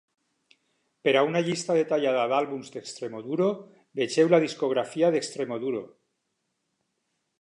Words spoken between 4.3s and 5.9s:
la discografia d'Extremoduro.